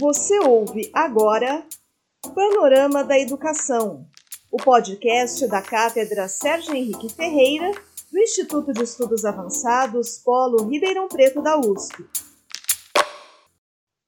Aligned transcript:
Você 0.00 0.38
ouve 0.40 0.90
agora 0.94 1.64
Panorama 2.34 3.04
da 3.04 3.18
Educação, 3.18 4.06
o 4.50 4.56
podcast 4.56 5.46
da 5.48 5.60
Cátedra 5.60 6.28
Sérgio 6.28 6.74
Henrique 6.74 7.12
Ferreira, 7.12 7.72
do 8.12 8.18
Instituto 8.18 8.72
de 8.72 8.84
Estudos 8.84 9.24
Avançados 9.24 10.18
Polo 10.18 10.68
Ribeirão 10.68 11.08
Preto 11.08 11.42
da 11.42 11.58
USP. 11.58 12.06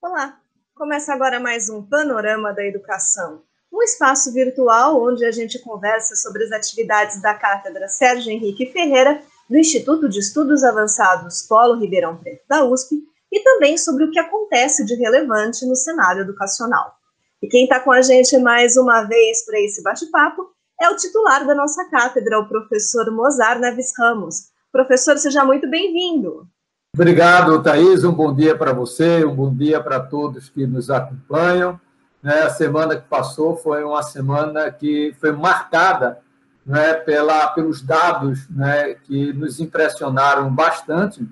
Olá, 0.01 0.41
começa 0.75 1.13
agora 1.13 1.39
mais 1.39 1.69
um 1.69 1.83
Panorama 1.83 2.53
da 2.53 2.65
Educação, 2.65 3.43
um 3.73 3.83
espaço 3.83 4.33
virtual 4.33 5.03
onde 5.03 5.25
a 5.25 5.31
gente 5.31 5.59
conversa 5.59 6.17
sobre 6.17 6.45
as 6.45 6.53
atividades 6.53 7.21
da 7.21 7.35
Cátedra 7.35 7.89
Sérgio 7.89 8.33
Henrique 8.33 8.73
Ferreira, 8.73 9.23
do 9.51 9.59
Instituto 9.59 10.09
de 10.09 10.21
Estudos 10.21 10.63
Avançados 10.63 11.43
Polo 11.43 11.81
Ribeirão 11.81 12.17
Preto 12.17 12.43
da 12.49 12.65
USP 12.65 13.03
e 13.33 13.41
também 13.41 13.77
sobre 13.77 14.05
o 14.05 14.11
que 14.13 14.19
acontece 14.21 14.87
de 14.87 14.95
relevante 14.95 15.67
no 15.67 15.75
cenário 15.75 16.23
educacional. 16.23 16.95
E 17.43 17.49
quem 17.49 17.65
está 17.65 17.81
com 17.81 17.91
a 17.91 18.01
gente 18.01 18.39
mais 18.39 18.77
uma 18.77 19.03
vez 19.03 19.45
para 19.45 19.61
esse 19.61 19.83
bate-papo 19.83 20.49
é 20.81 20.89
o 20.89 20.97
titular 20.97 21.45
da 21.45 21.55
nossa 21.55 21.85
cátedra, 21.91 22.39
o 22.39 22.49
professor 22.49 23.11
Mozar 23.11 23.59
Neves 23.59 23.93
Ramos. 23.99 24.51
Professor, 24.71 25.19
seja 25.19 25.45
muito 25.45 25.69
bem-vindo. 25.69 26.47
Obrigado, 26.95 27.61
Thaís. 27.61 28.05
Um 28.05 28.13
bom 28.13 28.33
dia 28.33 28.57
para 28.57 28.73
você, 28.73 29.25
um 29.25 29.35
bom 29.35 29.53
dia 29.53 29.83
para 29.83 29.99
todos 29.99 30.49
que 30.49 30.65
nos 30.65 30.91
acompanham. 30.91 31.81
Né, 32.23 32.43
a 32.43 32.51
semana 32.51 32.97
que 32.97 33.09
passou 33.09 33.57
foi 33.57 33.83
uma 33.83 34.03
semana 34.03 34.71
que 34.71 35.13
foi 35.19 35.33
marcada 35.33 36.19
né, 36.65 36.95
pela, 36.95 37.49
pelos 37.49 37.83
dados 37.83 38.49
né, 38.51 38.95
que 38.95 39.33
nos 39.33 39.61
impressionaram 39.61 40.55
bastante 40.55 41.27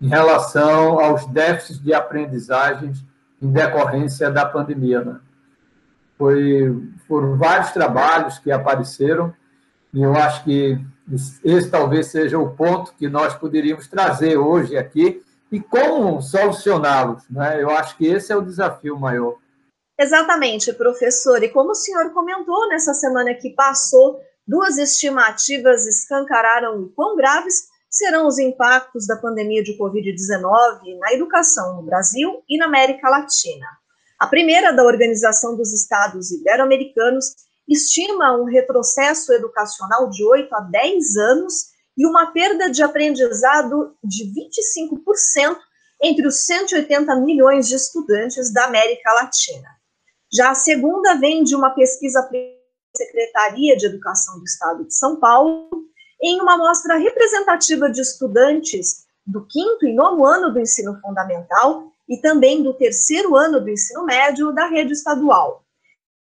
em 0.00 0.08
relação 0.08 0.98
aos 0.98 1.26
déficits 1.26 1.80
de 1.80 1.94
aprendizagens 1.94 3.04
em 3.40 3.50
decorrência 3.50 4.30
da 4.30 4.44
pandemia. 4.44 5.00
Né? 5.02 5.20
Foi, 6.18 6.82
foram 7.06 7.36
vários 7.36 7.72
trabalhos 7.72 8.38
que 8.38 8.50
apareceram, 8.50 9.34
e 9.92 10.02
eu 10.02 10.14
acho 10.14 10.44
que 10.44 10.78
esse 11.44 11.70
talvez 11.70 12.08
seja 12.08 12.38
o 12.38 12.50
ponto 12.50 12.94
que 12.94 13.08
nós 13.08 13.34
poderíamos 13.34 13.86
trazer 13.86 14.36
hoje 14.36 14.76
aqui, 14.76 15.22
e 15.52 15.60
como 15.60 16.20
solucioná-los. 16.20 17.22
Né? 17.30 17.62
Eu 17.62 17.70
acho 17.70 17.96
que 17.96 18.06
esse 18.06 18.32
é 18.32 18.36
o 18.36 18.42
desafio 18.42 18.98
maior. 18.98 19.36
Exatamente, 19.98 20.72
professor. 20.72 21.42
E 21.42 21.48
como 21.48 21.70
o 21.70 21.74
senhor 21.74 22.10
comentou 22.12 22.68
nessa 22.68 22.92
semana 22.92 23.32
que 23.34 23.50
passou, 23.50 24.20
duas 24.46 24.78
estimativas 24.78 25.86
escancararam 25.86 26.82
o 26.82 26.88
quão 26.90 27.16
graves 27.16 27.64
serão 27.90 28.26
os 28.26 28.38
impactos 28.38 29.06
da 29.06 29.16
pandemia 29.16 29.62
de 29.62 29.78
Covid-19 29.78 30.98
na 30.98 31.12
educação 31.12 31.76
no 31.76 31.82
Brasil 31.82 32.42
e 32.48 32.58
na 32.58 32.66
América 32.66 33.08
Latina. 33.08 33.66
A 34.18 34.26
primeira, 34.26 34.72
da 34.72 34.84
Organização 34.84 35.56
dos 35.56 35.72
Estados 35.72 36.30
Ibero-Americanos, 36.32 37.26
estima 37.68 38.36
um 38.36 38.44
retrocesso 38.44 39.32
educacional 39.32 40.10
de 40.10 40.24
8 40.24 40.54
a 40.54 40.60
10 40.60 41.16
anos 41.16 41.54
e 41.96 42.06
uma 42.06 42.32
perda 42.32 42.70
de 42.70 42.82
aprendizado 42.82 43.96
de 44.02 44.24
25% 44.24 45.56
entre 46.02 46.26
os 46.26 46.44
180 46.46 47.14
milhões 47.16 47.68
de 47.68 47.76
estudantes 47.76 48.52
da 48.52 48.64
América 48.64 49.12
Latina. 49.12 49.68
Já 50.32 50.50
a 50.50 50.54
segunda 50.54 51.14
vem 51.14 51.44
de 51.44 51.54
uma 51.54 51.70
pesquisa 51.70 52.28
Secretaria 52.96 53.76
de 53.76 53.86
Educação 53.86 54.38
do 54.38 54.44
Estado 54.44 54.84
de 54.84 54.94
São 54.94 55.16
Paulo, 55.16 55.68
em 56.22 56.40
uma 56.40 56.54
amostra 56.54 56.96
representativa 56.96 57.90
de 57.90 58.00
estudantes 58.00 59.04
do 59.26 59.46
quinto 59.46 59.86
e 59.86 59.94
nono 59.94 60.24
ano 60.24 60.52
do 60.52 60.60
ensino 60.60 60.98
fundamental 61.00 61.90
e 62.08 62.18
também 62.18 62.62
do 62.62 62.74
terceiro 62.74 63.36
ano 63.36 63.60
do 63.60 63.70
ensino 63.70 64.04
médio 64.04 64.52
da 64.52 64.66
rede 64.66 64.92
estadual. 64.92 65.64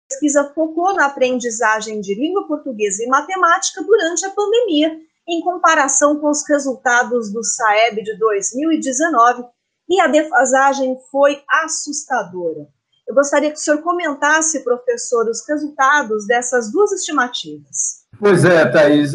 A 0.06 0.08
pesquisa 0.08 0.52
focou 0.54 0.94
na 0.94 1.06
aprendizagem 1.06 2.00
de 2.00 2.14
língua 2.14 2.46
portuguesa 2.46 3.02
e 3.02 3.08
matemática 3.08 3.82
durante 3.82 4.24
a 4.24 4.30
pandemia, 4.30 4.98
em 5.26 5.40
comparação 5.40 6.20
com 6.20 6.30
os 6.30 6.46
resultados 6.48 7.32
do 7.32 7.42
SAEB 7.42 8.02
de 8.02 8.16
2019, 8.18 9.44
e 9.88 10.00
a 10.00 10.06
defasagem 10.06 10.98
foi 11.10 11.42
assustadora. 11.48 12.68
Eu 13.06 13.14
gostaria 13.14 13.50
que 13.50 13.58
o 13.58 13.60
senhor 13.60 13.82
comentasse, 13.82 14.64
professor, 14.64 15.28
os 15.28 15.46
resultados 15.46 16.26
dessas 16.26 16.72
duas 16.72 16.90
estimativas. 16.92 18.04
Pois 18.18 18.44
é, 18.44 18.64
Thais, 18.66 19.14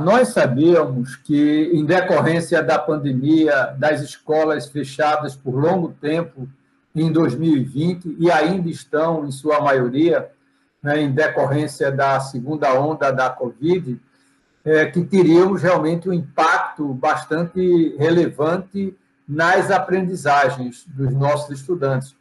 nós 0.00 0.28
sabíamos 0.28 1.16
que, 1.16 1.70
em 1.72 1.84
decorrência 1.84 2.62
da 2.62 2.78
pandemia, 2.78 3.74
das 3.78 4.00
escolas 4.00 4.66
fechadas 4.66 5.36
por 5.36 5.54
longo 5.54 5.90
tempo 6.00 6.48
em 6.94 7.12
2020, 7.12 8.16
e 8.18 8.30
ainda 8.30 8.68
estão, 8.68 9.24
em 9.24 9.30
sua 9.30 9.60
maioria, 9.60 10.30
né, 10.82 11.00
em 11.00 11.12
decorrência 11.12 11.92
da 11.92 12.18
segunda 12.20 12.72
onda 12.74 13.10
da 13.12 13.30
Covid, 13.30 14.00
é, 14.64 14.86
que 14.86 15.02
teríamos 15.04 15.62
realmente 15.62 16.08
um 16.08 16.12
impacto 16.12 16.92
bastante 16.94 17.96
relevante 17.98 18.96
nas 19.28 19.70
aprendizagens 19.70 20.84
dos 20.86 21.12
nossos 21.12 21.50
estudantes. 21.60 22.14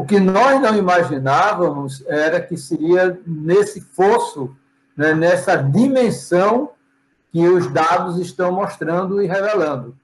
O 0.00 0.04
que 0.06 0.18
nós 0.18 0.58
não 0.62 0.74
imaginávamos 0.74 2.02
era 2.06 2.40
que 2.40 2.56
seria 2.56 3.20
nesse 3.26 3.82
fosso 3.82 4.56
né, 4.96 5.12
nessa 5.12 5.56
dimensão 5.56 6.70
que 7.30 7.46
os 7.46 7.70
dados 7.70 8.18
estão 8.18 8.50
mostrando 8.50 9.20
e 9.20 9.26
revelando. 9.26 9.94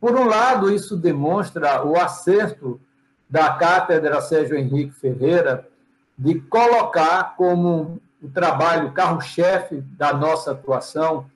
Por 0.00 0.16
um 0.16 0.24
lado, 0.24 0.72
isso 0.72 0.96
demonstra 0.96 1.84
o 1.84 2.00
acerto 2.00 2.80
da 3.28 3.52
Cátedra 3.52 4.22
Sérgio 4.22 4.56
Henrique 4.56 4.92
Ferreira 4.92 5.68
de 6.16 6.40
colocar 6.40 7.36
como 7.36 8.00
o 8.22 8.28
trabalho 8.30 8.92
carro-chefe 8.92 9.82
da 9.98 10.14
nossa 10.14 10.52
atuação 10.52 11.26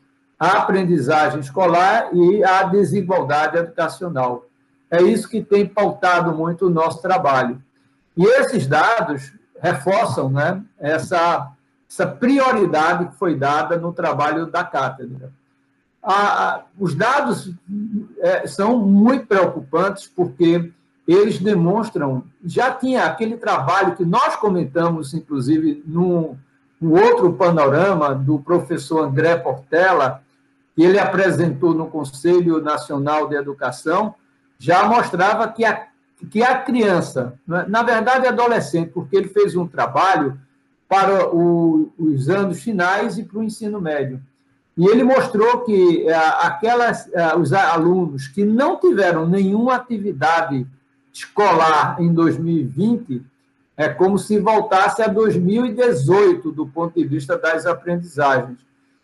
a 0.40 0.62
aprendizagem 0.62 1.40
escolar 1.40 2.08
e 2.14 2.42
a 2.42 2.62
desigualdade 2.62 3.58
educacional. 3.58 4.46
É 4.90 5.02
isso 5.02 5.28
que 5.28 5.42
tem 5.42 5.66
pautado 5.66 6.32
muito 6.32 6.68
o 6.68 6.70
nosso 6.70 7.02
trabalho. 7.02 7.62
E 8.16 8.25
esses 8.25 8.66
dados 8.66 9.32
reforçam 9.60 10.28
né, 10.28 10.62
essa 10.78 11.54
essa 11.94 12.06
prioridade 12.06 13.06
que 13.06 13.16
foi 13.16 13.36
dada 13.36 13.76
no 13.76 13.92
trabalho 13.92 14.47
da 14.47 14.64
cátedra. 14.64 15.30
os 16.78 16.94
dados 16.94 17.52
é, 18.19 18.47
são 18.48 18.78
muito 18.80 19.26
preocupantes 19.26 20.08
porque 20.08 20.72
eles 21.06 21.38
demonstram, 21.38 22.25
já 22.44 22.72
tinha 22.72 23.04
aquele 23.04 23.36
trabalho 23.36 23.94
que 23.94 24.04
nós 24.04 24.34
comentamos, 24.36 25.14
inclusive, 25.14 25.84
no, 25.86 26.36
no 26.81 26.98
outro 26.98 27.32
panorama 27.34 28.14
do 28.14 28.41
professor 28.41 29.04
André 29.04 29.36
Portela, 29.36 30.22
que 30.75 30.82
ele 30.82 30.98
apresentou 30.98 31.75
no 31.75 31.86
Conselho 31.86 32.60
Nacional 32.60 33.28
de 33.28 33.36
Educação, 33.36 34.14
já 34.58 34.88
mostrava 34.88 35.46
que 35.46 35.64
a, 35.64 35.86
que 36.24 36.42
a 36.42 36.58
criança, 36.58 37.38
né, 37.46 37.64
na 37.68 37.82
verdade 37.82 38.26
adolescente, 38.26 38.90
porque 38.90 39.16
ele 39.16 39.28
fez 39.28 39.56
um 39.56 39.66
trabalho 39.66 40.38
para 40.88 41.34
o, 41.34 41.92
os 41.98 42.28
anos 42.28 42.62
finais 42.62 43.18
e 43.18 43.24
para 43.24 43.38
o 43.38 43.42
ensino 43.42 43.80
médio. 43.80 44.20
E 44.76 44.86
ele 44.86 45.04
mostrou 45.04 45.60
que 45.60 46.06
é, 46.08 46.14
aquelas, 46.14 47.12
é, 47.12 47.36
os 47.36 47.52
alunos 47.52 48.26
que 48.28 48.44
não 48.44 48.78
tiveram 48.78 49.28
nenhuma 49.28 49.76
atividade 49.76 50.66
escolar 51.12 51.96
em 52.00 52.12
2020 52.12 53.22
é 53.76 53.88
como 53.88 54.18
se 54.18 54.38
voltasse 54.38 55.02
a 55.02 55.08
2018 55.08 56.50
do 56.52 56.66
ponto 56.66 56.94
de 56.94 57.06
vista 57.06 57.36
das 57.38 57.66
aprendizagens. 57.66 58.58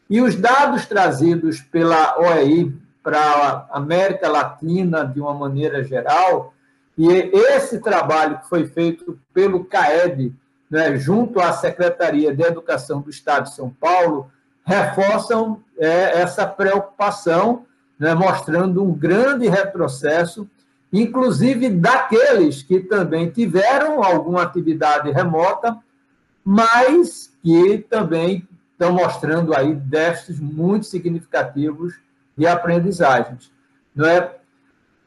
E 0.09 0.21
os 0.21 0.35
dados 0.35 0.87
trazidos 0.87 1.61
pela 1.61 2.19
OEI 2.19 2.73
para 3.03 3.21
a 3.21 3.79
América 3.79 4.29
Latina 4.29 5.05
de 5.05 5.21
uma 5.21 5.35
maneira 5.35 5.83
geral, 5.85 6.53
e 7.09 7.31
esse 7.55 7.79
trabalho 7.81 8.39
que 8.41 8.49
foi 8.49 8.67
feito 8.67 9.19
pelo 9.33 9.65
CAED 9.65 10.35
né, 10.71 10.97
junto 10.97 11.41
à 11.41 11.53
Secretaria 11.53 12.35
de 12.35 12.43
Educação 12.43 13.01
do 13.01 13.11
Estado 13.11 13.45
de 13.45 13.55
São 13.55 13.71
Paulo, 13.71 14.31
reforçam 14.65 15.61
é, 15.79 16.21
essa 16.21 16.47
preocupação, 16.47 17.65
né, 17.99 18.15
mostrando 18.15 18.85
um 18.85 18.93
grande 18.93 19.49
retrocesso, 19.49 20.49
inclusive 20.93 21.71
daqueles 21.71 22.63
que 22.63 22.81
também 22.81 23.31
tiveram 23.31 24.03
alguma 24.03 24.43
atividade 24.43 25.11
remota, 25.11 25.77
mas 26.45 27.33
que 27.43 27.79
também 27.89 28.47
estão 28.73 28.93
mostrando 28.93 29.55
aí 29.55 29.75
déficits 29.75 30.39
muito 30.39 30.87
significativos 30.87 31.95
de 32.37 32.47
aprendizagens. 32.47 33.51
Não 33.95 34.07
é? 34.07 34.37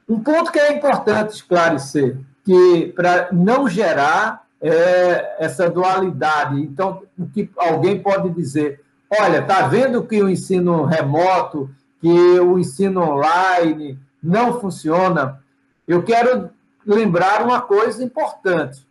Um 0.08 0.20
ponto 0.20 0.52
que 0.52 0.60
é 0.60 0.74
importante 0.74 1.36
esclarecer, 1.36 2.18
que 2.44 2.92
para 2.96 3.30
não 3.32 3.68
gerar 3.68 4.44
é, 4.62 5.36
essa 5.40 5.70
dualidade. 5.70 6.62
Então, 6.62 7.04
o 7.18 7.28
que 7.28 7.50
alguém 7.58 8.00
pode 8.00 8.30
dizer, 8.30 8.82
olha, 9.10 9.40
está 9.40 9.68
vendo 9.68 10.04
que 10.04 10.22
o 10.22 10.30
ensino 10.30 10.86
remoto, 10.86 11.70
que 12.00 12.40
o 12.40 12.58
ensino 12.58 13.02
online 13.02 14.00
não 14.22 14.60
funciona? 14.60 15.42
eu 15.86 16.02
quero 16.02 16.50
lembrar 16.86 17.44
uma 17.44 17.62
coisa 17.62 18.04
importante. 18.04 18.88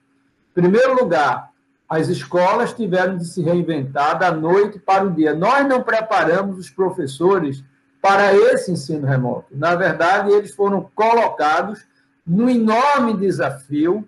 Em 0.50 0.60
primeiro 0.60 0.94
lugar, 0.94 1.50
as 1.88 2.08
escolas 2.08 2.72
tiveram 2.72 3.16
de 3.16 3.24
se 3.24 3.42
reinventar 3.42 4.18
da 4.18 4.30
noite 4.30 4.78
para 4.78 5.04
o 5.04 5.10
dia. 5.10 5.34
Nós 5.34 5.66
não 5.66 5.82
preparamos 5.82 6.58
os 6.58 6.70
professores 6.70 7.64
para 8.02 8.34
esse 8.34 8.72
ensino 8.72 9.06
remoto. 9.06 9.46
Na 9.52 9.76
verdade, 9.76 10.32
eles 10.32 10.52
foram 10.52 10.90
colocados 10.92 11.86
no 12.26 12.50
enorme 12.50 13.16
desafio, 13.16 14.06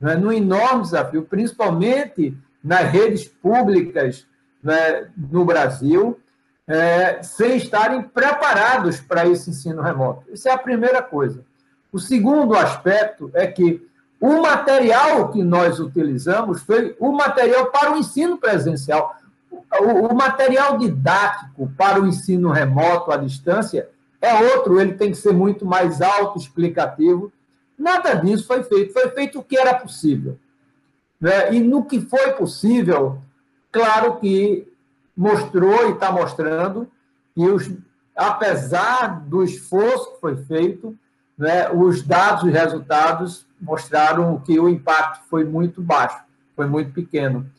né, 0.00 0.14
no 0.14 0.32
enorme 0.32 0.82
desafio, 0.82 1.22
principalmente 1.22 2.34
nas 2.62 2.90
redes 2.90 3.26
públicas 3.26 4.26
né, 4.62 5.08
no 5.16 5.44
Brasil, 5.44 6.18
é, 6.66 7.22
sem 7.22 7.58
estarem 7.58 8.02
preparados 8.02 8.98
para 8.98 9.26
esse 9.26 9.50
ensino 9.50 9.82
remoto. 9.82 10.24
Isso 10.32 10.48
é 10.48 10.52
a 10.52 10.58
primeira 10.58 11.02
coisa. 11.02 11.44
O 11.92 11.98
segundo 11.98 12.56
aspecto 12.56 13.30
é 13.34 13.46
que 13.46 13.86
o 14.18 14.40
material 14.40 15.30
que 15.30 15.42
nós 15.44 15.78
utilizamos 15.78 16.62
foi 16.62 16.96
o 16.98 17.12
material 17.12 17.66
para 17.66 17.92
o 17.92 17.98
ensino 17.98 18.38
presencial. 18.38 19.14
O, 19.80 20.12
o 20.12 20.14
material 20.14 20.78
didático 20.78 21.70
para 21.76 22.00
o 22.00 22.06
ensino 22.06 22.50
remoto 22.50 23.10
à 23.10 23.16
distância 23.16 23.88
é 24.20 24.34
outro, 24.54 24.80
ele 24.80 24.94
tem 24.94 25.10
que 25.10 25.16
ser 25.16 25.32
muito 25.32 25.66
mais 25.66 26.00
autoexplicativo. 26.00 27.32
Nada 27.78 28.14
disso 28.14 28.46
foi 28.46 28.62
feito. 28.62 28.92
Foi 28.92 29.10
feito 29.10 29.38
o 29.38 29.42
que 29.42 29.58
era 29.58 29.74
possível. 29.74 30.38
Né? 31.20 31.54
E 31.54 31.60
no 31.60 31.84
que 31.84 32.00
foi 32.00 32.32
possível, 32.32 33.18
claro 33.70 34.16
que 34.16 34.66
mostrou 35.16 35.88
e 35.88 35.92
está 35.92 36.10
mostrando 36.10 36.88
que, 37.34 37.42
os, 37.48 37.70
apesar 38.16 39.20
do 39.20 39.42
esforço 39.42 40.14
que 40.14 40.20
foi 40.20 40.36
feito, 40.36 40.96
né, 41.36 41.70
os 41.70 42.02
dados 42.02 42.44
e 42.44 42.50
resultados 42.50 43.46
mostraram 43.60 44.38
que 44.40 44.58
o 44.58 44.68
impacto 44.68 45.24
foi 45.28 45.44
muito 45.44 45.80
baixo, 45.80 46.22
foi 46.54 46.66
muito 46.66 46.92
pequeno. 46.92 47.50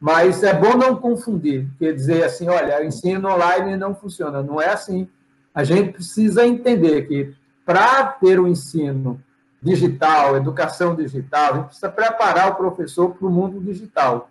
Mas 0.00 0.42
é 0.44 0.54
bom 0.54 0.76
não 0.76 0.94
confundir, 0.94 1.68
quer 1.78 1.92
dizer 1.92 2.22
assim, 2.24 2.48
olha, 2.48 2.84
ensino 2.84 3.28
online 3.28 3.76
não 3.76 3.94
funciona. 3.94 4.42
Não 4.42 4.60
é 4.60 4.68
assim. 4.68 5.08
A 5.52 5.64
gente 5.64 5.92
precisa 5.92 6.46
entender 6.46 7.02
que 7.08 7.34
para 7.64 8.04
ter 8.04 8.38
o 8.38 8.44
um 8.44 8.48
ensino 8.48 9.20
digital, 9.60 10.36
educação 10.36 10.94
digital, 10.94 11.52
a 11.52 11.56
gente 11.56 11.66
precisa 11.66 11.88
preparar 11.88 12.52
o 12.52 12.54
professor 12.54 13.10
para 13.10 13.26
o 13.26 13.30
mundo 13.30 13.60
digital, 13.60 14.30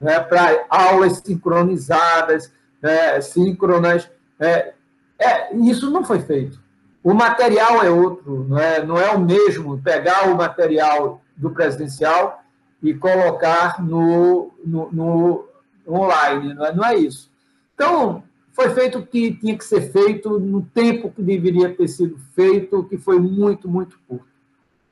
né? 0.00 0.20
para 0.20 0.64
aulas 0.70 1.18
sincronizadas, 1.18 2.52
né? 2.80 3.20
síncronas. 3.20 4.08
É, 4.38 4.72
é, 5.18 5.56
isso 5.56 5.90
não 5.90 6.04
foi 6.04 6.20
feito. 6.20 6.62
O 7.02 7.12
material 7.12 7.82
é 7.82 7.90
outro, 7.90 8.46
não 8.48 8.58
é, 8.58 8.84
não 8.84 8.98
é 8.98 9.10
o 9.10 9.20
mesmo 9.20 9.78
pegar 9.78 10.28
o 10.28 10.36
material 10.36 11.20
do 11.36 11.50
presidencial 11.50 12.44
e 12.82 12.94
colocar 12.94 13.82
no, 13.82 14.52
no, 14.64 14.90
no 14.92 15.48
online, 15.86 16.54
não 16.54 16.66
é, 16.66 16.74
não 16.74 16.84
é 16.84 16.96
isso. 16.96 17.30
Então, 17.74 18.22
foi 18.52 18.70
feito 18.70 18.98
o 18.98 19.06
que 19.06 19.32
tinha 19.34 19.56
que 19.56 19.64
ser 19.64 19.92
feito 19.92 20.38
no 20.38 20.62
tempo 20.62 21.10
que 21.10 21.22
deveria 21.22 21.74
ter 21.74 21.88
sido 21.88 22.18
feito, 22.34 22.84
que 22.84 22.98
foi 22.98 23.18
muito, 23.18 23.68
muito 23.68 23.98
curto. 24.06 24.26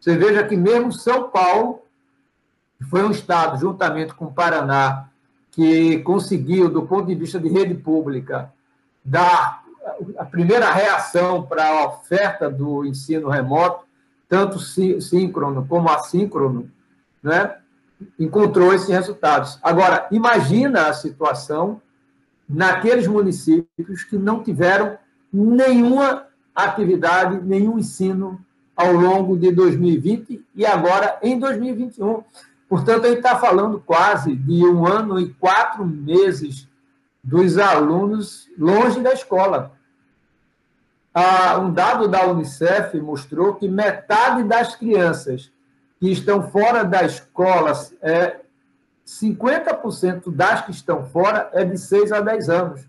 Você 0.01 0.17
veja 0.17 0.47
que 0.47 0.57
mesmo 0.57 0.93
São 0.93 1.31
Paulo, 1.31 1.83
foi 2.91 3.03
um 3.03 3.11
estado, 3.11 3.59
juntamente 3.59 4.15
com 4.15 4.27
o 4.27 4.33
Paraná, 4.33 5.09
que 5.51 5.99
conseguiu, 6.01 6.69
do 6.69 6.83
ponto 6.83 7.07
de 7.07 7.15
vista 7.15 7.41
de 7.41 7.49
rede 7.49 7.75
pública, 7.75 8.53
dar 9.05 9.65
a 10.19 10.25
primeira 10.25 10.71
reação 10.71 11.43
para 11.43 11.67
a 11.67 11.87
oferta 11.87 12.51
do 12.51 12.85
ensino 12.85 13.29
remoto, 13.29 13.85
tanto 14.29 14.59
síncrono 14.61 15.67
como 15.67 15.89
assíncrono, 15.89 16.71
né, 17.23 17.57
encontrou 18.19 18.73
esses 18.75 18.89
resultados. 18.89 19.59
Agora, 19.63 20.07
imagina 20.11 20.89
a 20.89 20.93
situação 20.93 21.81
naqueles 22.49 23.07
municípios 23.07 24.05
que 24.05 24.17
não 24.17 24.43
tiveram 24.43 24.99
nenhuma 25.33 26.27
atividade, 26.55 27.41
nenhum 27.43 27.79
ensino 27.79 28.41
ao 28.77 28.93
longo 28.93 29.37
de 29.37 29.51
2020 29.51 30.45
e 30.55 30.65
agora 30.65 31.19
em 31.23 31.39
2021. 31.39 32.23
Portanto, 32.69 33.05
a 33.05 33.09
gente 33.09 33.19
está 33.19 33.37
falando 33.37 33.81
quase 33.81 34.35
de 34.35 34.65
um 34.67 34.87
ano 34.87 35.19
e 35.19 35.33
quatro 35.35 35.85
meses 35.85 36.69
dos 37.23 37.59
alunos 37.59 38.49
longe 38.59 39.01
da 39.01 39.13
escola. 39.13 39.73
Ah, 41.15 41.59
um 41.59 41.73
dado 41.73 42.09
da 42.09 42.27
Unicef 42.27 43.01
mostrou 43.01 43.55
que 43.55 43.69
metade 43.69 44.43
das 44.45 44.77
crianças 44.77 45.51
que 45.99 46.11
estão 46.11 46.51
fora 46.51 46.85
da 46.85 47.05
escola, 47.05 47.73
é, 48.03 48.41
50% 49.07 50.35
das 50.35 50.65
que 50.65 50.71
estão 50.73 51.05
fora 51.07 51.51
é 51.53 51.65
de 51.65 51.79
6 51.79 52.13
a 52.13 52.21
10 52.21 52.49
anos. 52.49 52.81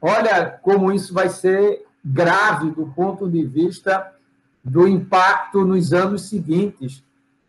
Olha 0.00 0.58
como 0.62 0.92
isso 0.92 1.14
vai 1.14 1.28
ser 1.28 1.84
grave 2.04 2.72
do 2.72 2.86
ponto 2.86 3.30
de 3.30 3.44
vista 3.44 4.12
do 4.64 4.86
impacto 4.88 5.64
nos 5.64 5.92
anos 5.92 6.28
seguintes. 6.28 7.02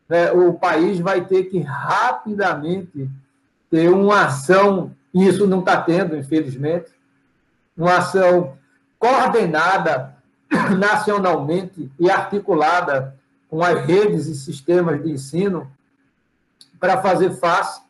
É, 0.09 0.31
o 0.31 0.53
país 0.53 0.99
vai 0.99 1.25
ter 1.25 1.45
que 1.45 1.59
rapidamente 1.59 3.09
ter 3.69 3.89
uma 3.89 4.25
ação, 4.25 4.91
e 5.11 5.27
isso 5.27 5.47
não 5.47 5.59
está 5.59 5.81
tendo, 5.81 6.15
infelizmente, 6.15 6.91
uma 7.75 7.97
ação 7.97 8.55
coordenada 8.99 10.15
nacionalmente 10.77 11.91
e 11.99 12.09
articulada 12.09 13.15
com 13.53 13.63
as 13.63 13.85
redes 13.85 14.25
e 14.25 14.33
sistemas 14.33 15.03
de 15.03 15.11
ensino 15.11 15.71
para 16.79 16.99
fazer 17.03 17.29
face 17.35 17.83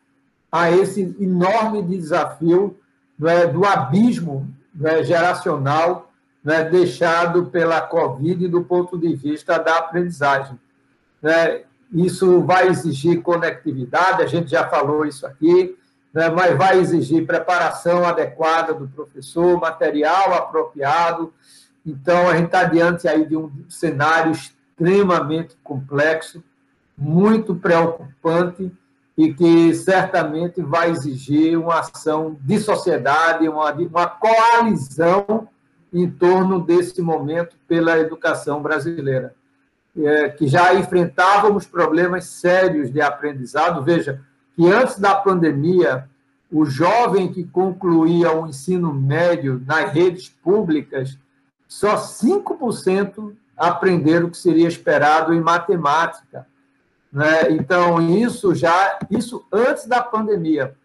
a 0.51 0.69
esse 0.69 1.15
enorme 1.17 1.81
desafio 1.81 2.77
é, 3.23 3.47
do 3.47 3.63
abismo 3.63 4.53
é, 4.83 5.01
geracional 5.05 6.11
né, 6.43 6.65
deixado 6.65 7.45
pela 7.45 7.79
Covid 7.79 8.45
do 8.49 8.65
ponto 8.65 8.97
de 8.97 9.15
vista 9.15 9.57
da 9.57 9.77
aprendizagem. 9.77 10.59
Isso 11.93 12.41
vai 12.41 12.67
exigir 12.67 13.21
conectividade, 13.21 14.21
a 14.21 14.27
gente 14.27 14.51
já 14.51 14.67
falou 14.67 15.05
isso 15.05 15.25
aqui, 15.25 15.77
mas 16.13 16.57
vai 16.57 16.77
exigir 16.77 17.25
preparação 17.25 18.03
adequada 18.05 18.73
do 18.73 18.89
professor, 18.89 19.57
material 19.61 20.33
apropriado. 20.33 21.33
Então, 21.85 22.27
a 22.27 22.35
gente 22.35 22.47
está 22.47 22.65
diante 22.65 23.07
aí 23.07 23.25
de 23.25 23.37
um 23.37 23.49
cenário 23.69 24.33
extremamente 24.73 25.55
complexo, 25.63 26.43
muito 26.97 27.55
preocupante 27.55 28.71
e 29.17 29.33
que 29.33 29.73
certamente 29.75 30.61
vai 30.61 30.89
exigir 30.89 31.57
uma 31.57 31.79
ação 31.79 32.35
de 32.41 32.59
sociedade, 32.59 33.47
uma, 33.47 33.71
uma 33.71 34.07
coalizão 34.07 35.47
em 35.91 36.09
torno 36.09 36.59
desse 36.59 37.01
momento 37.01 37.55
pela 37.67 37.99
educação 37.99 38.61
brasileira, 38.61 39.35
é, 39.95 40.29
que 40.29 40.47
já 40.47 40.73
enfrentávamos 40.73 41.67
problemas 41.67 42.25
sérios 42.25 42.91
de 42.91 42.99
aprendizado. 42.99 43.83
Veja, 43.83 44.19
que 44.55 44.71
antes 44.71 44.97
da 44.97 45.13
pandemia, 45.13 46.09
o 46.51 46.65
jovem 46.65 47.31
que 47.31 47.43
concluía 47.43 48.31
o 48.31 48.47
ensino 48.47 48.91
médio 48.91 49.61
nas 49.65 49.91
redes 49.91 50.29
públicas, 50.29 51.17
só 51.67 51.95
5% 51.95 53.35
aprenderam 53.57 54.27
o 54.27 54.31
que 54.31 54.37
seria 54.37 54.67
esperado 54.67 55.33
em 55.33 55.41
matemática. 55.41 56.47
Né? 57.11 57.51
Então, 57.51 58.01
isso 58.01 58.55
já, 58.55 58.99
isso 59.09 59.45
antes 59.51 59.85
da 59.85 60.01
pandemia. 60.01 60.75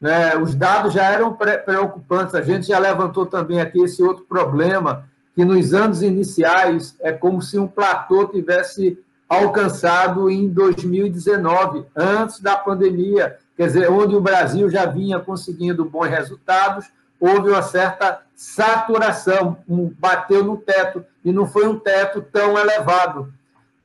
Né? 0.00 0.36
Os 0.36 0.54
dados 0.54 0.92
já 0.92 1.04
eram 1.04 1.34
preocupantes. 1.34 2.34
A 2.34 2.42
gente 2.42 2.66
já 2.66 2.78
levantou 2.78 3.24
também 3.24 3.60
aqui 3.60 3.80
esse 3.80 4.02
outro 4.02 4.24
problema, 4.24 5.08
que 5.34 5.44
nos 5.44 5.72
anos 5.72 6.02
iniciais 6.02 6.94
é 7.00 7.12
como 7.12 7.40
se 7.40 7.58
um 7.58 7.66
platô 7.66 8.26
tivesse 8.26 8.98
alcançado 9.28 10.28
em 10.28 10.46
2019, 10.46 11.86
antes 11.96 12.38
da 12.40 12.54
pandemia. 12.54 13.38
Quer 13.56 13.66
dizer, 13.66 13.90
onde 13.90 14.14
o 14.14 14.20
Brasil 14.20 14.68
já 14.68 14.84
vinha 14.84 15.18
conseguindo 15.18 15.86
bons 15.86 16.08
resultados, 16.08 16.90
houve 17.22 17.50
uma 17.50 17.62
certa 17.62 18.20
saturação, 18.34 19.58
um, 19.68 19.88
bateu 19.96 20.42
no 20.42 20.56
teto, 20.56 21.04
e 21.24 21.30
não 21.30 21.46
foi 21.46 21.68
um 21.68 21.78
teto 21.78 22.20
tão 22.20 22.58
elevado. 22.58 23.32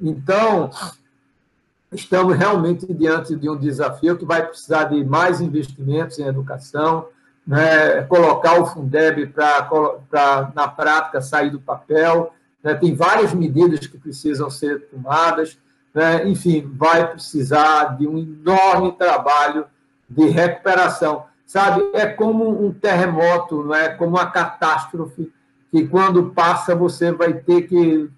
Então, 0.02 0.72
estamos 1.92 2.36
realmente 2.36 2.92
diante 2.92 3.36
de 3.36 3.48
um 3.48 3.56
desafio 3.56 4.18
que 4.18 4.26
vai 4.26 4.44
precisar 4.44 4.86
de 4.86 5.06
mais 5.06 5.40
investimentos 5.40 6.18
em 6.18 6.26
educação, 6.26 7.10
né, 7.46 8.02
colocar 8.06 8.60
o 8.60 8.66
Fundeb 8.66 9.28
para, 9.28 10.52
na 10.56 10.68
prática, 10.68 11.22
sair 11.22 11.52
do 11.52 11.60
papel. 11.60 12.34
Né, 12.64 12.74
tem 12.74 12.96
várias 12.96 13.36
medidas 13.36 13.86
que 13.86 14.00
precisam 14.00 14.50
ser 14.50 14.88
tomadas. 14.88 15.60
Né, 15.94 16.28
enfim, 16.28 16.68
vai 16.76 17.08
precisar 17.12 17.98
de 17.98 18.08
um 18.08 18.18
enorme 18.18 18.94
trabalho 18.94 19.68
de 20.10 20.28
recuperação. 20.28 21.26
Sabe, 21.48 21.82
é 21.94 22.06
como 22.06 22.66
um 22.66 22.74
terremoto, 22.74 23.64
não 23.64 23.74
é 23.74 23.88
como 23.88 24.18
uma 24.18 24.30
catástrofe 24.30 25.32
que, 25.72 25.88
quando 25.88 26.32
passa, 26.32 26.76
você 26.76 27.14
vai 27.14 27.36
ter 27.36 27.62
que 27.62 28.10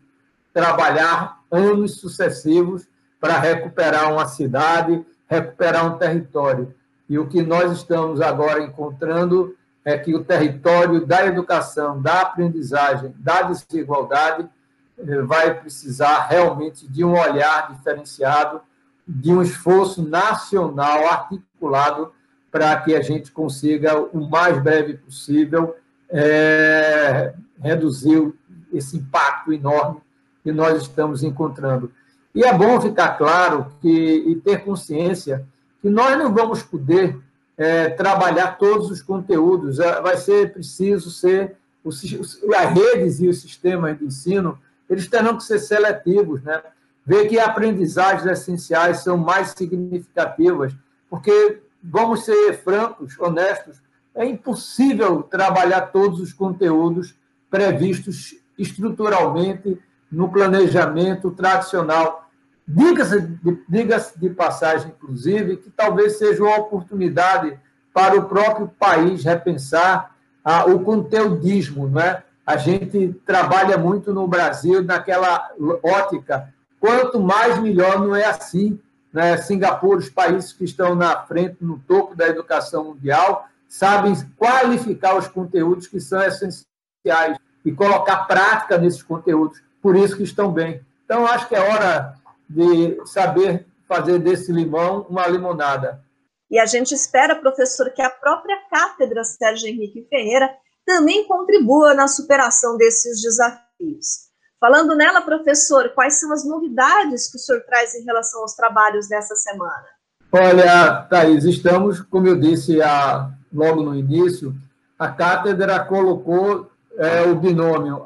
trabalhar 0.52 1.38
anos 1.52 2.00
sucessivos 2.00 2.88
para 3.20 3.38
recuperar 3.38 4.12
uma 4.12 4.28
cidade, 4.28 5.06
recuperar 5.28 5.86
um 5.86 6.00
território. 6.00 6.74
E 7.08 7.20
o 7.20 7.28
que 7.28 7.44
nós 7.44 7.72
estamos 7.72 8.20
agora 8.20 8.64
encontrando 8.64 9.56
é 9.86 9.96
que 9.96 10.16
o 10.16 10.24
território 10.24 11.06
da 11.06 11.24
educação, 11.24 12.02
da 12.02 12.22
aprendizagem, 12.22 13.14
da 13.20 13.44
desigualdade 13.44 14.50
eh, 14.98 15.22
vai 15.22 15.54
precisar 15.54 16.26
realmente 16.28 16.88
de 16.88 17.04
um 17.04 17.12
olhar 17.12 17.72
diferenciado, 17.72 18.60
de 19.08 19.32
um 19.32 19.44
esforço 19.44 20.02
nacional 20.02 21.08
articulado 21.08 22.12
para 22.52 22.76
que 22.82 22.96
a 22.96 23.02
gente 23.02 23.32
consiga, 23.32 24.00
o 24.00 24.28
mais 24.30 24.62
breve 24.62 24.96
possível, 24.96 25.76
é, 26.10 27.34
reduzir 27.62 28.34
esse 28.74 28.98
impacto 28.98 29.54
enorme 29.54 30.02
que 30.44 30.52
nós 30.52 30.82
estamos 30.82 31.24
encontrando. 31.24 31.92
E 32.34 32.44
é 32.44 32.54
bom 32.54 32.80
ficar 32.80 33.18
claro 33.18 33.68
que, 33.82 33.90
e 34.28 34.36
ter 34.36 34.64
consciência 34.64 35.46
que 35.82 35.90
nós 35.90 36.18
não 36.18 36.34
vamos 36.34 36.62
poder 36.62 37.18
é, 37.58 37.90
trabalhar 37.90 38.58
todos 38.58 38.90
os 38.90 39.02
conteúdos, 39.02 39.80
é, 39.80 40.02
vai 40.02 40.18
ser 40.18 40.54
preciso 40.54 41.12
ser, 41.12 41.56
as 41.86 42.74
redes 42.74 43.20
e 43.20 43.28
os 43.28 43.42
sistemas 43.42 43.98
de 43.98 44.06
ensino, 44.06 44.58
eles 44.90 45.08
terão 45.08 45.38
que 45.38 45.44
ser 45.44 45.60
seletivos, 45.60 46.42
né? 46.42 46.62
ver 47.06 47.28
que 47.28 47.40
aprendizagens 47.40 48.26
essenciais 48.26 49.00
são 49.00 49.18
mais 49.18 49.50
significativas, 49.50 50.74
porque, 51.10 51.62
vamos 51.84 52.26
ser 52.26 52.54
francos, 52.64 53.18
honestos, 53.20 53.82
é 54.16 54.26
impossível 54.26 55.24
trabalhar 55.24 55.82
todos 55.88 56.20
os 56.20 56.34
conteúdos 56.34 57.16
previstos 57.50 58.36
estruturalmente 58.58 59.80
no 60.12 60.30
planejamento 60.30 61.32
tradicional. 61.32 62.30
Diga-se 62.68 63.22
de, 63.22 63.64
diga 63.68 63.98
de 64.16 64.30
passagem, 64.30 64.94
inclusive, 64.96 65.58
que 65.58 65.70
talvez 65.70 66.18
seja 66.18 66.44
uma 66.44 66.58
oportunidade 66.58 67.58
para 67.94 68.16
o 68.16 68.26
próprio 68.26 68.68
país 68.68 69.24
repensar 69.24 70.16
ah, 70.44 70.66
o 70.66 70.82
conteudismo. 70.82 71.88
Não 71.88 72.02
é? 72.02 72.24
A 72.46 72.58
gente 72.58 73.14
trabalha 73.26 73.78
muito 73.78 74.14
no 74.14 74.28
Brasil 74.28 74.84
naquela 74.84 75.50
ótica, 75.84 76.54
quanto 76.80 77.20
mais 77.20 77.60
melhor, 77.60 78.00
não 78.00 78.16
é 78.16 78.26
assim. 78.26 78.80
Né? 79.12 79.38
Singapura, 79.38 80.00
os 80.00 80.10
países 80.10 80.54
que 80.54 80.64
estão 80.64 80.96
na 80.96 81.26
frente, 81.26 81.58
no 81.62 81.80
topo 81.80 82.16
da 82.16 82.28
educação 82.28 82.84
mundial, 82.84 83.48
sabem 83.68 84.14
qualificar 84.38 85.18
os 85.18 85.28
conteúdos 85.28 85.88
que 85.88 86.00
são 86.00 86.22
essenciais 86.22 87.38
e 87.64 87.72
colocar 87.72 88.26
prática 88.26 88.78
nesses 88.78 89.04
conteúdos 89.04 89.62
por 89.82 89.96
isso 89.96 90.18
que 90.18 90.24
estão 90.24 90.52
bem. 90.52 90.82
Então, 91.06 91.26
acho 91.26 91.48
que 91.48 91.56
é 91.56 91.60
hora 91.60 92.16
de 92.48 93.00
saber 93.06 93.66
fazer 93.88 94.20
desse 94.20 94.52
limão 94.52 95.08
uma 95.10 95.28
limonada. 95.28 96.04
E 96.50 96.60
a 96.60 96.66
gente 96.66 96.94
espera, 96.94 97.36
professor, 97.36 97.92
que 97.92 98.02
a 98.02 98.10
própria 98.10 98.58
cátedra 98.70 99.24
Sérgio 99.24 99.68
Henrique 99.68 100.08
Ferreira 100.10 100.50
também 100.86 101.28
contribua 101.28 101.94
na 101.94 102.08
superação 102.08 102.78
desses 102.78 103.22
desafios. 103.22 104.29
Falando 104.60 104.94
nela, 104.96 105.22
professor, 105.22 105.90
quais 105.90 106.20
são 106.20 106.34
as 106.34 106.46
novidades 106.46 107.32
que 107.32 107.38
o 107.38 107.40
senhor 107.40 107.62
traz 107.62 107.96
em 107.96 108.04
relação 108.04 108.42
aos 108.42 108.54
trabalhos 108.54 109.08
dessa 109.08 109.36
semana? 109.36 109.86
Olha, 110.32 111.08
Thaís, 111.10 111.46
estamos, 111.46 112.02
como 112.02 112.28
eu 112.28 112.38
disse 112.38 112.82
a, 112.82 113.32
logo 113.54 113.82
no 113.82 113.96
início, 113.96 114.54
a 114.98 115.08
cátedra 115.08 115.80
colocou 115.86 116.70
é, 116.98 117.24
o 117.24 117.36
binômio 117.36 118.06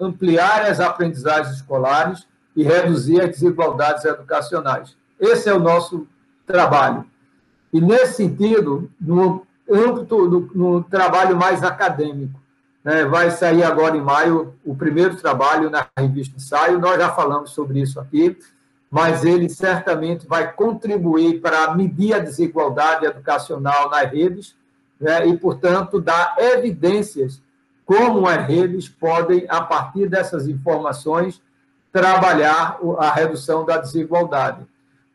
ampliar 0.00 0.62
as 0.62 0.78
aprendizagens 0.78 1.56
escolares 1.56 2.26
e 2.54 2.62
reduzir 2.62 3.20
as 3.20 3.30
desigualdades 3.30 4.04
educacionais. 4.04 4.96
Esse 5.18 5.48
é 5.48 5.54
o 5.54 5.58
nosso 5.58 6.06
trabalho. 6.46 7.04
E, 7.72 7.80
nesse 7.80 8.14
sentido, 8.14 8.90
no 9.00 9.44
âmbito 9.70 10.28
do 10.28 10.50
no 10.54 10.82
trabalho 10.84 11.36
mais 11.36 11.62
acadêmico, 11.62 12.40
né, 12.88 13.04
vai 13.04 13.30
sair 13.30 13.62
agora 13.62 13.98
em 13.98 14.00
maio 14.00 14.54
o 14.64 14.74
primeiro 14.74 15.14
trabalho 15.14 15.68
na 15.68 15.86
revista 15.98 16.38
Ensaio, 16.38 16.78
nós 16.78 16.96
já 16.96 17.10
falamos 17.10 17.50
sobre 17.50 17.82
isso 17.82 18.00
aqui, 18.00 18.34
mas 18.90 19.26
ele 19.26 19.46
certamente 19.50 20.26
vai 20.26 20.50
contribuir 20.54 21.42
para 21.42 21.74
medir 21.74 22.14
a 22.14 22.18
desigualdade 22.18 23.04
educacional 23.04 23.90
nas 23.90 24.10
redes 24.10 24.56
né, 24.98 25.26
e, 25.26 25.36
portanto, 25.36 26.00
dar 26.00 26.34
evidências 26.38 27.42
como 27.84 28.26
as 28.26 28.46
redes 28.46 28.88
podem, 28.88 29.44
a 29.50 29.60
partir 29.60 30.08
dessas 30.08 30.48
informações, 30.48 31.42
trabalhar 31.92 32.78
a 32.96 33.10
redução 33.10 33.66
da 33.66 33.76
desigualdade. 33.76 34.66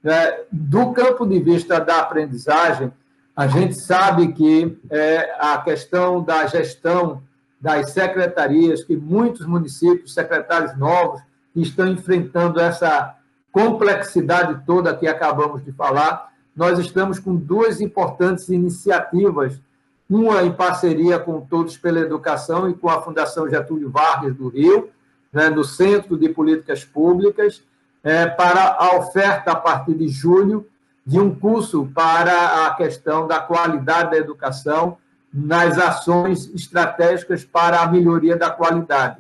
Né? 0.04 0.42
Do 0.52 0.94
campo 0.94 1.26
de 1.26 1.40
vista 1.40 1.80
da 1.80 2.02
aprendizagem, 2.02 2.94
a 3.36 3.48
gente 3.48 3.74
sabe 3.74 4.32
que 4.32 4.78
é, 4.92 5.36
a 5.40 5.58
questão 5.58 6.22
da 6.22 6.46
gestão 6.46 7.24
das 7.64 7.92
secretarias, 7.92 8.84
que 8.84 8.94
muitos 8.94 9.46
municípios, 9.46 10.14
secretários 10.14 10.78
novos, 10.78 11.22
estão 11.56 11.88
enfrentando 11.88 12.60
essa 12.60 13.16
complexidade 13.54 14.66
toda 14.66 14.94
que 14.94 15.08
acabamos 15.08 15.64
de 15.64 15.72
falar, 15.72 16.34
nós 16.54 16.78
estamos 16.78 17.20
com 17.20 17.34
duas 17.34 17.80
importantes 17.80 18.50
iniciativas 18.50 19.62
uma 20.10 20.44
em 20.44 20.52
parceria 20.52 21.18
com 21.18 21.40
Todos 21.40 21.78
pela 21.78 22.02
Educação 22.02 22.70
e 22.70 22.74
com 22.74 22.90
a 22.90 23.02
Fundação 23.02 23.50
Getúlio 23.50 23.90
Vargas 23.90 24.36
do 24.36 24.50
Rio, 24.50 24.90
né, 25.32 25.50
no 25.50 25.64
Centro 25.64 26.18
de 26.18 26.28
Políticas 26.28 26.84
Públicas, 26.84 27.64
é, 28.04 28.28
para 28.28 28.76
a 28.78 28.98
oferta, 28.98 29.54
a 29.54 29.56
partir 29.56 29.94
de 29.94 30.10
julho, 30.10 30.68
de 31.06 31.18
um 31.18 31.34
curso 31.34 31.90
para 31.96 32.68
a 32.68 32.76
questão 32.76 33.26
da 33.26 33.40
qualidade 33.40 34.12
da 34.12 34.18
educação 34.18 34.98
nas 35.34 35.78
ações 35.80 36.54
estratégicas 36.54 37.44
para 37.44 37.82
a 37.82 37.88
melhoria 37.88 38.38
da 38.38 38.50
qualidade. 38.50 39.18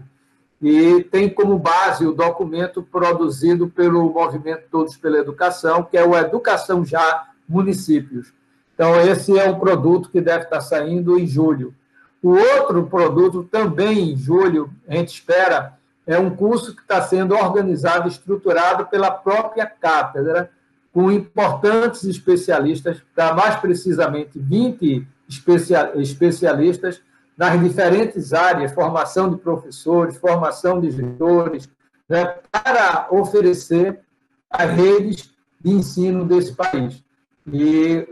E 0.62 1.03
tem 1.05 1.27
como 1.27 1.58
base 1.58 2.05
o 2.05 2.13
documento 2.13 2.84
produzido 2.84 3.67
pelo 3.67 4.13
Movimento 4.13 4.63
Todos 4.70 4.96
pela 4.96 5.17
Educação, 5.17 5.84
que 5.84 5.98
é 5.98 6.05
o 6.05 6.15
Educação 6.15 6.86
Já 6.86 7.27
Municípios 7.50 8.32
então, 8.74 9.00
esse 9.01 9.38
é 9.38 9.48
um 9.48 9.60
produto 9.60 10.10
que 10.10 10.20
deve 10.20 10.46
estar 10.46 10.62
saindo 10.62 11.20
em 11.20 11.27
julho. 11.27 11.74
O 12.22 12.32
outro 12.32 12.88
produto, 12.88 13.43
também 13.43 14.12
em 14.12 14.17
julho, 14.17 14.70
a 14.88 14.96
gente 14.96 15.13
espera, 15.13 15.77
é 16.08 16.17
um 16.17 16.32
curso 16.32 16.75
que 16.75 16.82
está 16.82 17.01
sendo 17.01 17.36
organizado, 17.36 18.08
estruturado 18.08 18.86
pela 18.88 19.12
própria 19.12 19.65
cátedra, 19.65 20.50
com 20.91 21.12
importantes 21.12 22.03
especialistas, 22.03 23.01
tá? 23.15 23.34
mais 23.34 23.55
precisamente 23.58 24.39
20 24.39 25.08
especialistas 25.27 27.01
nas 27.38 27.60
diferentes 27.60 28.34
áreas, 28.34 28.72
formação 28.72 29.30
de 29.30 29.38
professores, 29.38 30.18
formação 30.18 30.80
de 30.80 30.92
gestores, 30.92 31.68
né, 32.08 32.36
para 32.51 33.08
oferecer 33.12 34.00
as 34.50 34.70
redes 34.70 35.34
de 35.60 35.72
ensino 35.72 36.25
desse 36.25 36.53
país 36.53 37.03
e, 37.51 38.08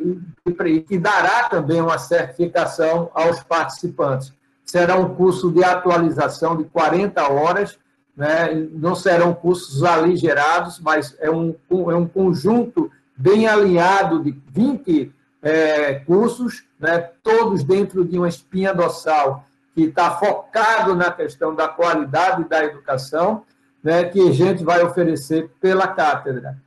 e, 0.46 0.86
e 0.89 0.98
dará 0.98 1.48
também 1.50 1.82
uma 1.82 1.98
certificação 1.98 3.12
aos 3.13 3.41
participantes. 3.44 4.34
Será 4.65 4.96
um 4.98 5.15
curso 5.15 5.51
de 5.51 5.63
atualização 5.63 6.58
de 6.58 6.63
40 6.65 7.30
horas, 7.30 7.77
né? 8.15 8.53
não 8.72 8.96
serão 8.96 9.34
cursos 9.34 9.84
aligerados, 9.84 10.80
mas 10.80 11.15
é 11.20 11.30
um, 11.30 11.56
é 11.70 11.96
um 11.96 12.08
conjunto 12.08 12.91
bem 13.15 13.48
alinhado 13.48 14.24
de 14.24 14.32
20 14.51 15.13
é, 15.41 15.95
cursos, 15.95 16.63
né? 16.79 17.10
todos 17.24 17.63
dentro 17.63 18.05
de 18.05 18.17
uma 18.17 18.27
espinha 18.27 18.74
dorsal 18.74 19.45
que 19.74 19.83
está 19.83 20.12
focado 20.12 20.95
na 20.95 21.12
questão 21.12 21.55
da 21.55 21.67
qualidade 21.67 22.43
da 22.45 22.63
educação, 22.63 23.43
né? 23.83 24.03
que 24.03 24.19
a 24.27 24.31
gente 24.31 24.63
vai 24.63 24.83
oferecer 24.83 25.50
pela 25.60 25.88
cátedra. 25.88 26.57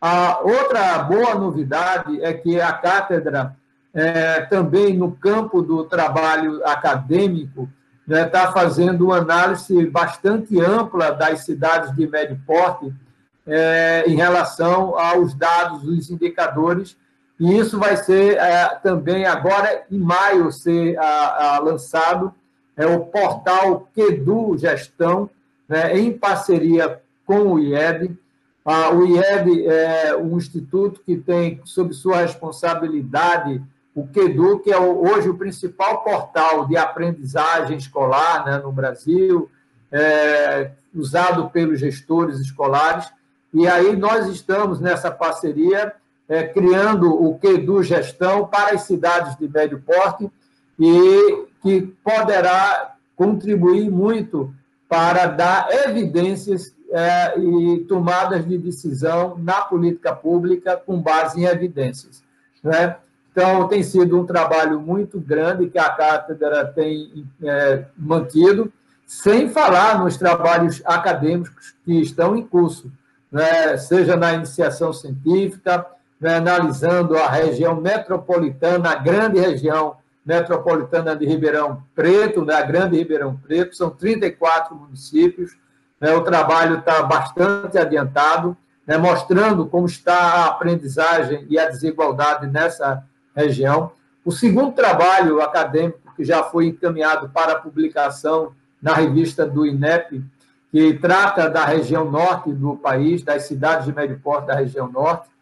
A 0.00 0.40
outra 0.42 0.98
boa 1.00 1.34
novidade 1.34 2.22
é 2.22 2.32
que 2.32 2.60
a 2.60 2.72
cátedra, 2.72 3.54
é, 3.94 4.40
também 4.42 4.96
no 4.96 5.12
campo 5.12 5.62
do 5.62 5.84
trabalho 5.84 6.64
acadêmico, 6.66 7.68
está 8.00 8.14
né, 8.16 8.24
tá 8.24 8.52
fazendo 8.52 9.06
uma 9.06 9.18
análise 9.18 9.86
bastante 9.86 10.60
ampla 10.60 11.12
das 11.12 11.44
cidades 11.44 11.94
de 11.94 12.06
médio 12.08 12.40
porte 12.44 12.92
é, 13.46 14.04
em 14.06 14.16
relação 14.16 14.98
aos 14.98 15.34
dados, 15.34 15.84
os 15.84 16.10
indicadores, 16.10 16.96
e 17.42 17.58
isso 17.58 17.76
vai 17.76 17.96
ser 17.96 18.36
é, 18.36 18.68
também 18.76 19.26
agora 19.26 19.84
em 19.90 19.98
maio 19.98 20.52
ser 20.52 20.96
a, 20.96 21.56
a 21.56 21.58
lançado 21.58 22.32
é 22.76 22.86
o 22.86 23.00
portal 23.00 23.88
Quedu 23.92 24.56
Gestão, 24.56 25.28
né, 25.68 25.98
em 25.98 26.16
parceria 26.16 27.00
com 27.26 27.52
o 27.54 27.58
IED, 27.58 28.16
ah, 28.64 28.90
o 28.90 29.04
IEB 29.04 29.66
é 29.66 30.16
um 30.16 30.36
instituto 30.36 31.00
que 31.04 31.16
tem 31.16 31.60
sob 31.64 31.92
sua 31.92 32.18
responsabilidade 32.18 33.60
o 33.94 34.06
QEDU, 34.06 34.60
que 34.60 34.72
é 34.72 34.78
hoje 34.78 35.28
o 35.28 35.36
principal 35.36 36.02
portal 36.02 36.66
de 36.66 36.76
aprendizagem 36.76 37.76
escolar 37.76 38.46
né, 38.46 38.58
no 38.58 38.72
Brasil, 38.72 39.50
é, 39.90 40.70
usado 40.94 41.50
pelos 41.50 41.80
gestores 41.80 42.38
escolares. 42.38 43.12
E 43.52 43.66
aí 43.66 43.94
nós 43.94 44.28
estamos 44.28 44.80
nessa 44.80 45.10
parceria 45.10 45.92
é, 46.32 46.44
criando 46.44 47.12
o 47.12 47.38
QEDU 47.38 47.82
Gestão 47.82 48.46
para 48.46 48.74
as 48.74 48.84
cidades 48.84 49.36
de 49.36 49.46
médio 49.46 49.82
porte 49.84 50.30
e 50.80 51.44
que 51.60 51.82
poderá 52.02 52.94
contribuir 53.14 53.90
muito 53.90 54.50
para 54.88 55.26
dar 55.26 55.68
evidências 55.86 56.74
é, 56.90 57.38
e 57.38 57.80
tomadas 57.86 58.48
de 58.48 58.56
decisão 58.56 59.36
na 59.36 59.60
política 59.60 60.14
pública 60.14 60.74
com 60.74 61.02
base 61.02 61.38
em 61.38 61.44
evidências. 61.44 62.24
Né? 62.64 62.96
Então, 63.30 63.68
tem 63.68 63.82
sido 63.82 64.18
um 64.18 64.24
trabalho 64.24 64.80
muito 64.80 65.20
grande 65.20 65.68
que 65.68 65.78
a 65.78 65.90
cátedra 65.90 66.64
tem 66.64 67.26
é, 67.42 67.84
mantido, 67.94 68.72
sem 69.06 69.50
falar 69.50 70.02
nos 70.02 70.16
trabalhos 70.16 70.80
acadêmicos 70.86 71.74
que 71.84 72.00
estão 72.00 72.34
em 72.34 72.42
curso, 72.42 72.90
né? 73.30 73.76
seja 73.76 74.16
na 74.16 74.32
iniciação 74.32 74.94
científica, 74.94 75.86
né? 76.22 76.36
analisando 76.36 77.16
a 77.18 77.28
região 77.28 77.74
metropolitana, 77.74 78.90
a 78.90 78.94
grande 78.94 79.40
região 79.40 79.96
metropolitana 80.24 81.16
de 81.16 81.26
Ribeirão 81.26 81.82
Preto, 81.96 82.44
né? 82.44 82.54
a 82.54 82.62
grande 82.62 82.96
Ribeirão 82.96 83.36
Preto, 83.36 83.74
são 83.74 83.90
34 83.90 84.74
municípios, 84.76 85.56
né? 86.00 86.14
o 86.14 86.22
trabalho 86.22 86.78
está 86.78 87.02
bastante 87.02 87.76
adiantado, 87.76 88.56
né? 88.86 88.96
mostrando 88.96 89.66
como 89.66 89.84
está 89.84 90.14
a 90.14 90.46
aprendizagem 90.46 91.44
e 91.50 91.58
a 91.58 91.68
desigualdade 91.68 92.46
nessa 92.46 93.02
região. 93.34 93.90
O 94.24 94.30
segundo 94.30 94.70
trabalho 94.70 95.40
acadêmico, 95.42 96.14
que 96.14 96.24
já 96.24 96.44
foi 96.44 96.66
encaminhado 96.66 97.28
para 97.30 97.56
publicação 97.56 98.52
na 98.80 98.94
revista 98.94 99.44
do 99.44 99.66
INEP, 99.66 100.22
que 100.70 100.94
trata 100.94 101.50
da 101.50 101.64
região 101.64 102.08
norte 102.08 102.52
do 102.52 102.76
país, 102.76 103.24
das 103.24 103.42
cidades 103.42 103.86
de 103.86 103.92
médio 103.92 104.20
porte 104.22 104.46
da 104.46 104.54
região 104.54 104.90
norte, 104.90 105.32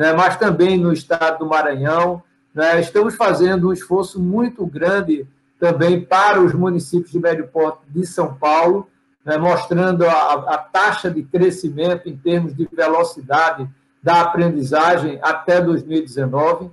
né, 0.00 0.14
mas 0.14 0.34
também 0.38 0.78
no 0.78 0.94
estado 0.94 1.40
do 1.40 1.46
Maranhão. 1.46 2.22
Né, 2.54 2.80
estamos 2.80 3.14
fazendo 3.14 3.68
um 3.68 3.72
esforço 3.72 4.18
muito 4.18 4.64
grande 4.64 5.26
também 5.58 6.00
para 6.00 6.40
os 6.40 6.54
municípios 6.54 7.12
de 7.12 7.20
médio 7.20 7.46
porte 7.48 7.82
de 7.86 8.06
São 8.06 8.32
Paulo, 8.32 8.88
né, 9.22 9.36
mostrando 9.36 10.06
a, 10.06 10.32
a 10.54 10.56
taxa 10.56 11.10
de 11.10 11.22
crescimento 11.22 12.08
em 12.08 12.16
termos 12.16 12.56
de 12.56 12.66
velocidade 12.72 13.68
da 14.02 14.22
aprendizagem 14.22 15.18
até 15.20 15.60
2019. 15.60 16.70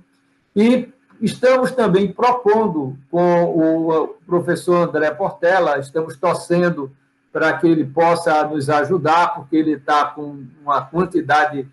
E 0.56 0.88
estamos 1.20 1.70
também 1.72 2.10
propondo 2.10 2.96
com 3.10 3.44
o 3.44 4.08
professor 4.26 4.88
André 4.88 5.10
Portela, 5.10 5.78
estamos 5.78 6.16
torcendo 6.16 6.90
para 7.30 7.52
que 7.58 7.66
ele 7.66 7.84
possa 7.84 8.42
nos 8.44 8.70
ajudar, 8.70 9.34
porque 9.34 9.54
ele 9.54 9.72
está 9.72 10.06
com 10.06 10.46
uma 10.62 10.80
quantidade 10.80 11.68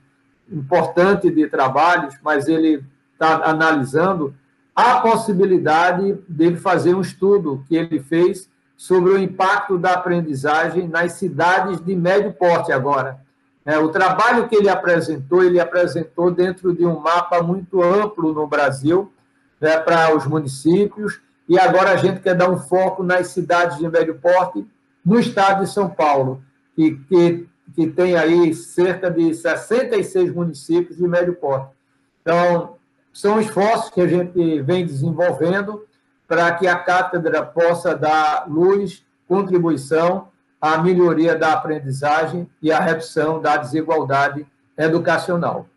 importante 0.52 1.30
de 1.30 1.48
trabalhos, 1.48 2.16
mas 2.24 2.48
ele 2.48 2.84
está 3.14 3.50
analisando 3.50 4.34
a 4.76 5.00
possibilidade 5.00 6.14
dele 6.28 6.58
fazer 6.58 6.94
um 6.94 7.02
estudo 7.02 7.64
que 7.68 7.76
ele 7.76 8.00
fez 8.00 8.50
sobre 8.76 9.12
o 9.12 9.18
impacto 9.18 9.78
da 9.78 9.94
aprendizagem 9.94 10.88
nas 10.88 11.14
cidades 11.14 11.80
de 11.80 11.96
médio 11.96 12.34
porte 12.34 12.72
agora. 12.72 13.20
É, 13.66 13.80
o 13.80 13.90
trabalho 13.90 14.48
que 14.48 14.56
ele 14.56 14.70
apresentou, 14.70 15.44
ele 15.44 15.60
apresentou 15.60 16.30
dentro 16.30 16.76
de 16.76 16.86
um 16.86 17.00
mapa 17.00 17.42
muito 17.42 17.82
amplo 17.82 18.34
no 18.34 18.46
Brasil, 18.46 19.12
né, 19.60 19.78
para 19.80 20.16
os 20.16 20.28
municípios, 20.28 21.20
e 21.48 21.58
agora 21.58 21.92
a 21.92 21.98
gente 21.98 22.20
quer 22.20 22.36
dar 22.36 22.50
um 22.50 22.58
foco 22.58 23.02
nas 23.02 23.28
cidades 23.28 23.78
de 23.78 23.88
médio 23.88 24.16
porte 24.16 24.66
no 25.04 25.20
estado 25.20 25.64
de 25.64 25.72
São 25.72 25.90
Paulo, 25.90 26.44
que, 26.76 26.96
que, 27.08 27.48
que 27.76 27.88
tem 27.88 28.16
aí 28.16 28.54
cerca 28.54 29.12
de 29.12 29.34
66 29.34 30.34
municípios 30.34 30.98
de 30.98 31.08
médio 31.08 31.36
porte. 31.36 31.76
Então, 32.22 32.78
são 33.14 33.40
esforços 33.40 33.90
que 33.90 34.02
a 34.02 34.08
gente 34.08 34.62
vem 34.62 34.86
desenvolvendo 34.86 35.86
para 36.28 36.54
que 36.56 36.68
a 36.68 36.78
cátedra 36.78 37.46
possa 37.46 37.96
dar 37.96 38.50
luz, 38.50 39.04
contribuição 39.28 40.30
a 40.60 40.80
melhoria 40.80 41.36
da 41.36 41.54
aprendizagem 41.54 42.50
e 42.62 42.72
a 42.72 42.80
redução 42.80 43.40
da 43.40 43.58
desigualdade 43.58 44.48
educacional. 44.78 45.68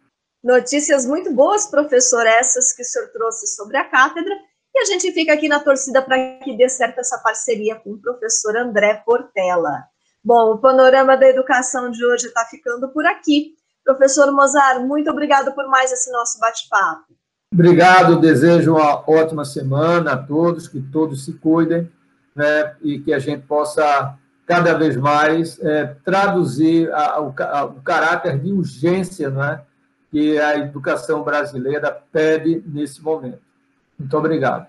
Notícias 0.43 1.05
muito 1.05 1.33
boas, 1.33 1.67
professor, 1.67 2.25
essas 2.27 2.73
que 2.73 2.83
o 2.83 2.85
senhor 2.85 3.09
trouxe 3.09 3.47
sobre 3.49 3.77
a 3.77 3.85
cátedra. 3.85 4.35
E 4.75 4.81
a 4.81 4.85
gente 4.85 5.13
fica 5.13 5.33
aqui 5.33 5.49
na 5.49 5.61
torcida 5.61 6.01
para 6.01 6.39
que 6.39 6.57
dê 6.57 6.69
certo 6.69 7.01
essa 7.01 7.19
parceria 7.19 7.75
com 7.77 7.91
o 7.91 7.99
professor 7.99 8.57
André 8.57 9.03
Portela. 9.05 9.85
Bom, 10.25 10.55
o 10.55 10.59
panorama 10.59 11.17
da 11.17 11.29
educação 11.29 11.91
de 11.91 12.05
hoje 12.05 12.27
está 12.27 12.45
ficando 12.45 12.89
por 12.89 13.07
aqui. 13.07 13.55
Professor 13.85 14.31
Mozart, 14.33 14.81
muito 14.81 15.11
obrigado 15.11 15.53
por 15.55 15.67
mais 15.69 15.91
esse 15.93 16.11
nosso 16.11 16.39
bate-papo. 16.39 17.05
Obrigado, 17.53 18.21
desejo 18.21 18.75
uma 18.75 19.03
ótima 19.11 19.45
semana 19.45 20.13
a 20.13 20.17
todos, 20.17 20.69
que 20.69 20.81
todos 20.81 21.25
se 21.25 21.33
cuidem 21.33 21.91
né, 22.37 22.77
e 22.83 22.99
que 22.99 23.13
a 23.13 23.19
gente 23.19 23.47
possa 23.47 24.15
cada 24.47 24.75
vez 24.75 24.97
mais 24.97 25.59
é, 25.61 25.97
traduzir 26.05 26.93
a, 26.93 27.21
o, 27.21 27.35
a, 27.39 27.65
o, 27.65 27.83
caráter 27.83 28.39
de 28.39 28.53
urgência 28.53 29.31
né, 29.31 29.63
que 30.11 30.39
a 30.39 30.59
educação 30.59 31.23
brasileira 31.23 31.91
pede 32.13 32.63
nesse 32.67 33.03
momento. 33.03 33.41
Muito 33.99 34.17
obrigado. 34.17 34.67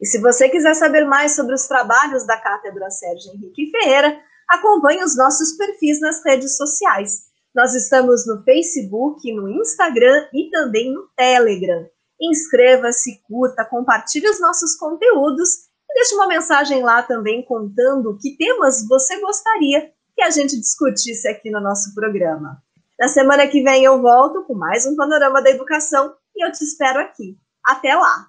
E 0.00 0.06
se 0.06 0.20
você 0.20 0.48
quiser 0.48 0.74
saber 0.74 1.04
mais 1.04 1.36
sobre 1.36 1.54
os 1.54 1.66
trabalhos 1.66 2.26
da 2.26 2.36
Cátedra 2.36 2.90
Sérgio 2.90 3.32
Henrique 3.34 3.70
Ferreira, 3.70 4.18
acompanhe 4.50 5.02
os 5.02 5.16
nossos 5.16 5.52
perfis 5.52 6.00
nas 6.00 6.22
redes 6.24 6.56
sociais. 6.56 7.22
Nós 7.54 7.74
estamos 7.74 8.26
no 8.26 8.42
Facebook, 8.42 9.32
no 9.32 9.48
Instagram 9.48 10.26
e 10.34 10.50
também 10.50 10.92
no 10.92 11.08
Telegram. 11.16 11.86
Inscreva-se, 12.20 13.22
curta, 13.26 13.64
compartilhe 13.64 14.28
os 14.28 14.40
nossos 14.40 14.76
conteúdos 14.76 15.70
Deixe 15.94 16.14
uma 16.14 16.28
mensagem 16.28 16.82
lá 16.82 17.02
também 17.02 17.44
contando 17.44 18.16
que 18.20 18.36
temas 18.36 18.86
você 18.86 19.20
gostaria 19.20 19.90
que 20.14 20.22
a 20.22 20.30
gente 20.30 20.58
discutisse 20.58 21.26
aqui 21.28 21.50
no 21.50 21.60
nosso 21.60 21.94
programa. 21.94 22.62
Na 22.98 23.08
semana 23.08 23.46
que 23.48 23.62
vem 23.62 23.84
eu 23.84 24.00
volto 24.00 24.44
com 24.44 24.54
mais 24.54 24.86
um 24.86 24.94
Panorama 24.94 25.42
da 25.42 25.50
Educação 25.50 26.14
e 26.34 26.46
eu 26.46 26.52
te 26.52 26.62
espero 26.62 27.00
aqui. 27.00 27.36
Até 27.64 27.94
lá! 27.94 28.28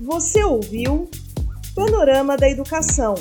Você 0.00 0.44
ouviu 0.44 1.10
Panorama 1.74 2.36
da 2.36 2.48
Educação, 2.48 3.14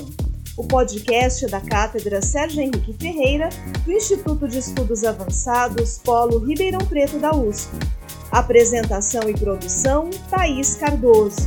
o 0.57 0.63
podcast 0.63 1.45
da 1.47 1.59
Cátedra 1.59 2.21
Sérgio 2.21 2.61
Henrique 2.61 2.93
Ferreira, 2.93 3.49
do 3.83 3.91
Instituto 3.91 4.47
de 4.47 4.59
Estudos 4.59 5.03
Avançados 5.03 5.99
Polo 6.03 6.39
Ribeirão 6.39 6.79
Preto 6.79 7.19
da 7.19 7.35
USP. 7.35 7.71
Apresentação 8.31 9.29
e 9.29 9.33
produção: 9.33 10.09
Thaís 10.29 10.75
Cardoso. 10.75 11.41